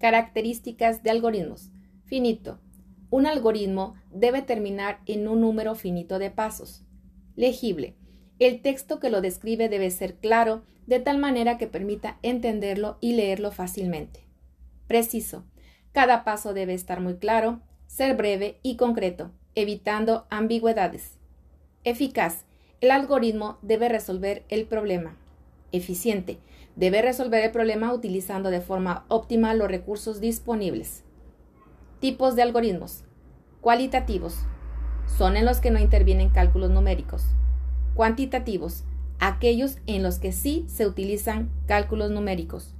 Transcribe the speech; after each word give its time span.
Características 0.00 1.02
de 1.02 1.10
algoritmos. 1.10 1.68
Finito. 2.06 2.58
Un 3.10 3.26
algoritmo 3.26 3.96
debe 4.10 4.40
terminar 4.40 5.00
en 5.04 5.28
un 5.28 5.42
número 5.42 5.74
finito 5.74 6.18
de 6.18 6.30
pasos. 6.30 6.86
Legible. 7.36 7.96
El 8.38 8.62
texto 8.62 8.98
que 8.98 9.10
lo 9.10 9.20
describe 9.20 9.68
debe 9.68 9.90
ser 9.90 10.14
claro, 10.14 10.62
de 10.86 11.00
tal 11.00 11.18
manera 11.18 11.58
que 11.58 11.66
permita 11.66 12.18
entenderlo 12.22 12.96
y 13.02 13.12
leerlo 13.12 13.52
fácilmente. 13.52 14.20
Preciso. 14.86 15.44
Cada 15.92 16.24
paso 16.24 16.54
debe 16.54 16.72
estar 16.72 17.02
muy 17.02 17.16
claro, 17.16 17.60
ser 17.86 18.16
breve 18.16 18.58
y 18.62 18.76
concreto, 18.76 19.32
evitando 19.54 20.26
ambigüedades. 20.30 21.18
Eficaz. 21.84 22.46
El 22.80 22.90
algoritmo 22.90 23.58
debe 23.60 23.90
resolver 23.90 24.44
el 24.48 24.64
problema. 24.64 25.18
Eficiente. 25.72 26.38
Debe 26.76 27.02
resolver 27.02 27.44
el 27.44 27.50
problema 27.50 27.92
utilizando 27.92 28.50
de 28.50 28.60
forma 28.60 29.04
óptima 29.08 29.54
los 29.54 29.68
recursos 29.68 30.20
disponibles. 30.20 31.04
Tipos 32.00 32.36
de 32.36 32.42
algoritmos. 32.42 33.04
Cualitativos. 33.60 34.38
Son 35.06 35.36
en 35.36 35.44
los 35.44 35.60
que 35.60 35.70
no 35.70 35.78
intervienen 35.78 36.30
cálculos 36.30 36.70
numéricos. 36.70 37.24
Cuantitativos. 37.94 38.84
Aquellos 39.18 39.78
en 39.86 40.02
los 40.02 40.18
que 40.18 40.32
sí 40.32 40.64
se 40.68 40.86
utilizan 40.86 41.50
cálculos 41.66 42.10
numéricos. 42.10 42.74